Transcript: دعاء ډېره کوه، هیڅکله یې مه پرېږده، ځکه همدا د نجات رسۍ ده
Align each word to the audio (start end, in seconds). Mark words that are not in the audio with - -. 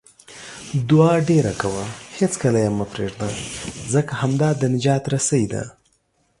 دعاء 0.89 1.19
ډېره 1.29 1.53
کوه، 1.61 1.83
هیڅکله 2.17 2.57
یې 2.63 2.69
مه 2.77 2.85
پرېږده، 2.93 3.29
ځکه 3.93 4.11
همدا 4.21 4.49
د 4.55 4.63
نجات 4.75 5.03
رسۍ 5.13 5.43
ده 5.53 5.63